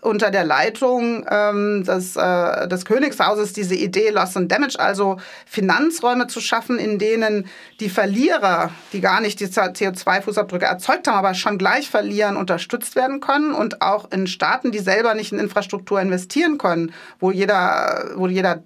[0.06, 6.28] unter der Leitung ähm, des, äh, des Königshauses diese Idee Loss and Damage, also Finanzräume
[6.28, 7.48] zu schaffen, in denen
[7.80, 13.20] die Verlierer, die gar nicht die CO2-Fußabdrücke erzeugt haben, aber schon gleich verlieren, unterstützt werden
[13.20, 18.28] können und auch in Staaten, die selber nicht in Infrastruktur investieren können, wo jeder, wo
[18.28, 18.64] jeder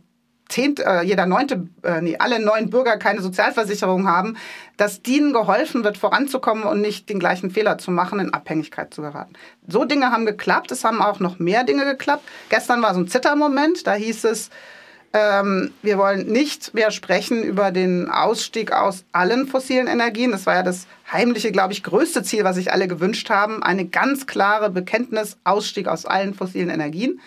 [0.50, 4.36] zehnt, äh, jeder neunte, äh, nee, alle neun Bürger keine Sozialversicherung haben,
[4.78, 9.02] dass denen geholfen wird, voranzukommen und nicht den gleichen Fehler zu machen, in Abhängigkeit zu
[9.02, 9.34] geraten.
[9.68, 10.72] So Dinge haben geklappt.
[10.72, 12.24] Es haben auch noch mehr Dinge geklappt.
[12.50, 13.86] Gestern war so ein Zittermoment.
[13.86, 14.50] Da hieß es,
[15.12, 20.32] ähm, wir wollen nicht mehr sprechen über den Ausstieg aus allen fossilen Energien.
[20.32, 23.64] Das war ja das heimliche, glaube ich, größte Ziel, was sich alle gewünscht haben.
[23.64, 27.20] Eine ganz klare Bekenntnis, Ausstieg aus allen fossilen Energien.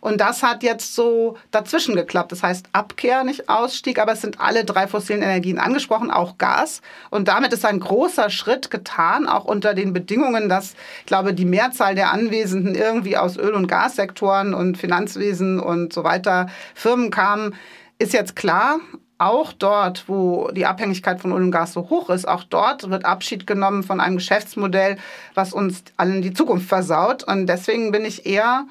[0.00, 2.32] Und das hat jetzt so dazwischen geklappt.
[2.32, 6.80] Das heißt Abkehr, nicht Ausstieg, aber es sind alle drei fossilen Energien angesprochen, auch Gas.
[7.10, 11.44] Und damit ist ein großer Schritt getan, auch unter den Bedingungen, dass, ich glaube, die
[11.44, 17.54] Mehrzahl der Anwesenden irgendwie aus Öl- und Gassektoren und Finanzwesen und so weiter Firmen kamen,
[17.98, 18.78] ist jetzt klar
[19.18, 23.04] auch dort, wo die Abhängigkeit von Öl und Gas so hoch ist, auch dort wird
[23.04, 24.96] Abschied genommen von einem Geschäftsmodell,
[25.34, 27.24] was uns allen die Zukunft versaut.
[27.24, 28.66] Und deswegen bin ich eher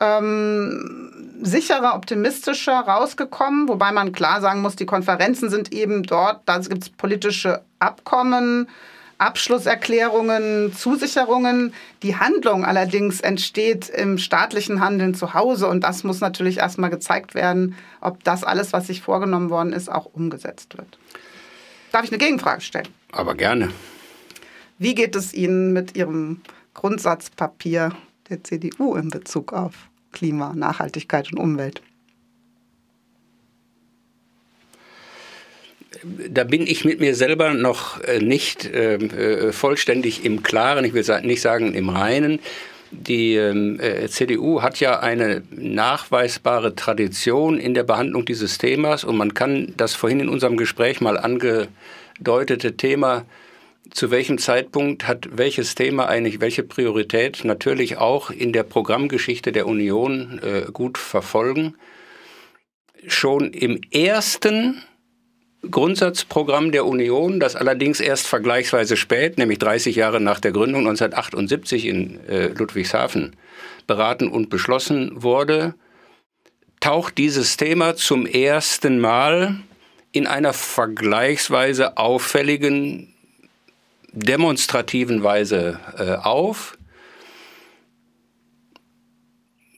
[0.00, 6.58] ähm, sicherer, optimistischer rausgekommen, wobei man klar sagen muss, die Konferenzen sind eben dort, da
[6.58, 8.68] gibt es politische Abkommen,
[9.18, 11.74] Abschlusserklärungen, Zusicherungen.
[12.02, 17.34] Die Handlung allerdings entsteht im staatlichen Handeln zu Hause und das muss natürlich erstmal gezeigt
[17.34, 20.98] werden, ob das alles, was sich vorgenommen worden ist, auch umgesetzt wird.
[21.92, 22.88] Darf ich eine Gegenfrage stellen?
[23.12, 23.70] Aber gerne.
[24.78, 26.40] Wie geht es Ihnen mit Ihrem
[26.72, 27.92] Grundsatzpapier
[28.30, 31.82] der CDU in Bezug auf Klima, Nachhaltigkeit und Umwelt?
[36.04, 40.94] da bin ich mit mir selber noch äh, nicht ähm, äh, vollständig im Klaren, ich
[40.94, 42.38] will nicht sagen im Reinen.
[42.92, 49.16] Die ähm, äh, CDU hat ja eine nachweisbare Tradition in der Behandlung dieses Themas und
[49.16, 53.24] man kann das vorhin in unserem Gespräch mal angedeutete Thema
[53.90, 59.66] zu welchem Zeitpunkt hat welches Thema eigentlich welche Priorität natürlich auch in der Programmgeschichte der
[59.66, 61.76] Union äh, gut verfolgen.
[63.06, 64.82] Schon im ersten
[65.68, 71.86] Grundsatzprogramm der Union, das allerdings erst vergleichsweise spät, nämlich 30 Jahre nach der Gründung 1978
[71.86, 73.36] in äh, Ludwigshafen,
[73.86, 75.74] beraten und beschlossen wurde,
[76.80, 79.60] taucht dieses Thema zum ersten Mal
[80.12, 83.09] in einer vergleichsweise auffälligen
[84.12, 86.76] demonstrativen Weise äh, auf.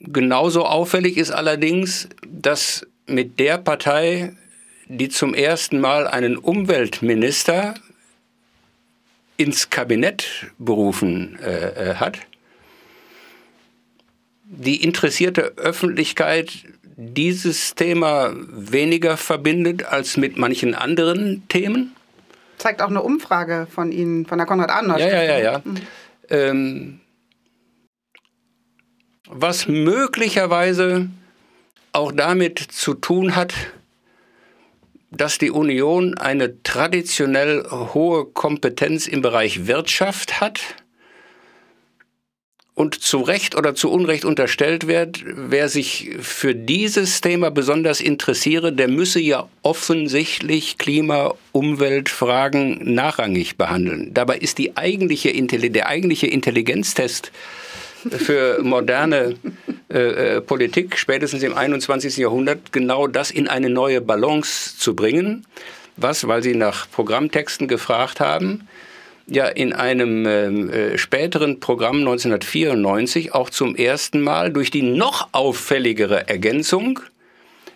[0.00, 4.34] Genauso auffällig ist allerdings, dass mit der Partei,
[4.88, 7.74] die zum ersten Mal einen Umweltminister
[9.36, 12.18] ins Kabinett berufen äh, äh hat,
[14.44, 16.64] die interessierte Öffentlichkeit
[16.96, 21.96] dieses Thema weniger verbindet als mit manchen anderen Themen
[22.62, 25.62] zeigt auch eine Umfrage von Ihnen, von der Konrad-Adenauer Ja, ja, ja, ja.
[25.64, 25.76] Mhm.
[26.30, 27.00] Ähm,
[29.28, 31.08] was möglicherweise
[31.92, 33.52] auch damit zu tun hat,
[35.10, 40.60] dass die Union eine traditionell hohe Kompetenz im Bereich Wirtschaft hat
[42.74, 48.72] und zu Recht oder zu Unrecht unterstellt wird, wer sich für dieses Thema besonders interessiere,
[48.72, 54.14] der müsse ja offensichtlich Klima, Umweltfragen nachrangig behandeln.
[54.14, 55.32] Dabei ist die eigentliche,
[55.70, 57.30] der eigentliche Intelligenztest
[58.10, 59.36] für moderne
[59.92, 62.16] äh, äh, Politik spätestens im 21.
[62.16, 65.46] Jahrhundert genau das in eine neue Balance zu bringen,
[65.96, 68.66] was, weil Sie nach Programmtexten gefragt haben,
[69.34, 75.28] ja in einem ähm, äh, späteren Programm 1994 auch zum ersten Mal durch die noch
[75.32, 77.00] auffälligere Ergänzung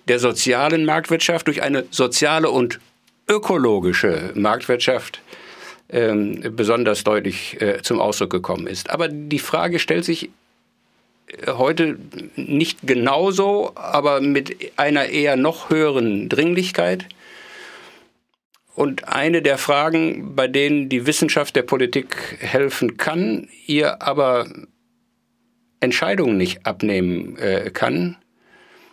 [0.09, 2.79] der sozialen Marktwirtschaft durch eine soziale und
[3.29, 5.21] ökologische Marktwirtschaft
[5.89, 8.91] ähm, besonders deutlich äh, zum Ausdruck gekommen ist.
[8.91, 10.31] Aber die Frage stellt sich
[11.29, 11.99] äh, heute
[12.37, 17.07] nicht genauso, aber mit einer eher noch höheren Dringlichkeit.
[18.77, 24.47] Und eine der Fragen, bei denen die Wissenschaft der Politik helfen kann, ihr aber
[25.81, 28.19] Entscheidungen nicht abnehmen äh, kann,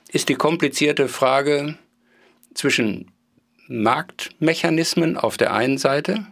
[0.10, 1.78] ist die komplizierte Frage
[2.54, 3.12] zwischen
[3.68, 6.28] Marktmechanismen auf der einen Seite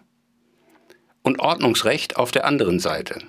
[1.21, 3.19] und Ordnungsrecht auf der anderen Seite.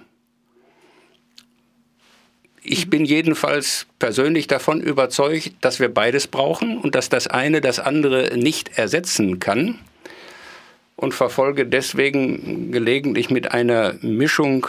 [2.63, 7.81] Ich bin jedenfalls persönlich davon überzeugt, dass wir beides brauchen und dass das eine das
[7.81, 9.81] andere nicht ersetzen kann
[11.03, 14.69] und verfolge deswegen gelegentlich mit einer Mischung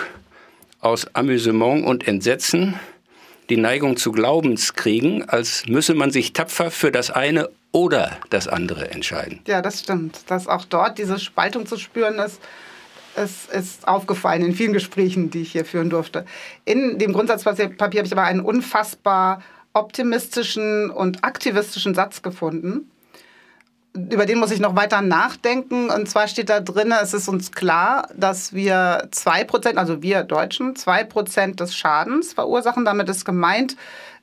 [0.81, 2.79] aus Amüsement und Entsetzen
[3.49, 8.47] die Neigung zu Glaubens kriegen, als müsse man sich tapfer für das eine oder das
[8.47, 9.41] andere entscheiden.
[9.47, 10.21] Ja, das stimmt.
[10.27, 12.41] Dass auch dort diese Spaltung zu spüren ist,
[13.15, 16.25] es ist aufgefallen in vielen Gesprächen, die ich hier führen durfte.
[16.65, 22.89] In dem Grundsatzpapier habe ich aber einen unfassbar optimistischen und aktivistischen Satz gefunden.
[23.95, 25.89] Über den muss ich noch weiter nachdenken.
[25.89, 30.73] Und zwar steht da drin, es ist uns klar, dass wir 2%, also wir Deutschen,
[30.75, 32.85] 2% des Schadens verursachen.
[32.85, 33.75] Damit ist gemeint,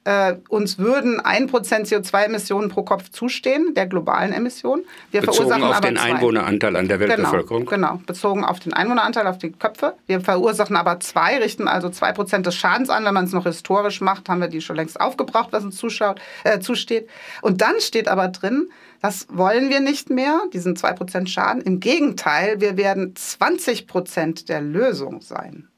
[0.04, 1.50] äh, uns würden 1%
[1.86, 4.84] CO2-Emissionen pro Kopf zustehen, der globalen Emissionen.
[5.10, 6.14] Wir bezogen verursachen auf den zwei.
[6.14, 7.66] Einwohneranteil an der genau, Weltbevölkerung.
[7.66, 9.94] Genau, genau, bezogen auf den Einwohneranteil, auf die Köpfe.
[10.06, 13.04] Wir verursachen aber zwei, richten also 2% des Schadens an.
[13.04, 16.18] Wenn man es noch historisch macht, haben wir die schon längst aufgebraucht, was uns zuschaut,
[16.44, 17.08] äh, zusteht.
[17.42, 18.70] Und dann steht aber drin,
[19.02, 21.62] das wollen wir nicht mehr, diesen 2% Schaden.
[21.62, 25.68] Im Gegenteil, wir werden 20% der Lösung sein.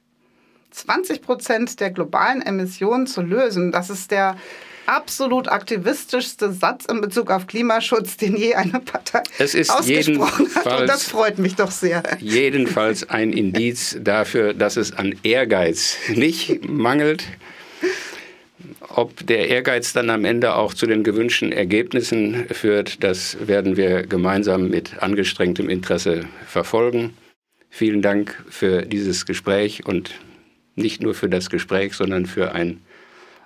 [0.72, 3.72] 20 Prozent der globalen Emissionen zu lösen.
[3.72, 4.36] Das ist der
[4.86, 10.80] absolut aktivistischste Satz in Bezug auf Klimaschutz, den je eine Partei es ist ausgesprochen hat.
[10.80, 12.02] Und das freut mich doch sehr.
[12.18, 17.24] Jedenfalls ein Indiz dafür, dass es an Ehrgeiz nicht mangelt.
[18.88, 24.02] Ob der Ehrgeiz dann am Ende auch zu den gewünschten Ergebnissen führt, das werden wir
[24.02, 27.14] gemeinsam mit angestrengtem Interesse verfolgen.
[27.70, 30.10] Vielen Dank für dieses Gespräch und
[30.74, 32.80] nicht nur für das Gespräch, sondern für ein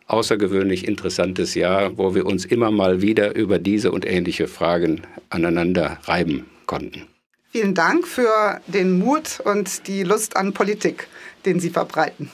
[0.07, 5.99] außergewöhnlich interessantes Jahr, wo wir uns immer mal wieder über diese und ähnliche Fragen aneinander
[6.05, 7.07] reiben konnten.
[7.51, 11.09] Vielen Dank für den Mut und die Lust an Politik,
[11.45, 12.31] den Sie verbreiten.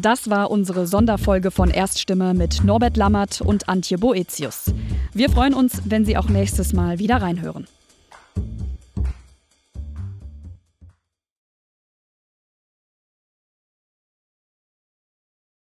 [0.00, 4.72] Das war unsere Sonderfolge von Erststimme mit Norbert Lammert und Antje Boetius.
[5.12, 7.66] Wir freuen uns, wenn Sie auch nächstes Mal wieder reinhören.